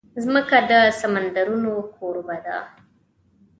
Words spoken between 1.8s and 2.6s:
کوربه ده.